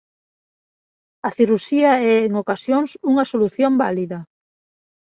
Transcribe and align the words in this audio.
A 1.27 1.29
cirurxía 1.37 1.91
é 2.13 2.13
en 2.27 2.33
ocasións 2.43 2.89
unha 3.11 3.27
solución 3.31 3.71
válida. 3.83 4.19